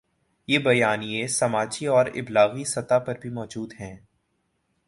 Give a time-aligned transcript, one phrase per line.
[0.47, 3.95] یہ بیانیے سماجی اور ابلاغی سطح پر بھی موجود ہیں۔